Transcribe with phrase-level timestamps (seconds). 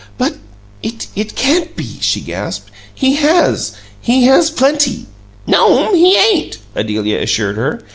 [0.17, 0.35] "But
[0.81, 2.71] it can't BE!" she gasped.
[2.91, 3.73] "He has!
[4.01, 5.05] He has plenty!"
[5.45, 7.83] "No'm, he 'ain't," Adelia assured her.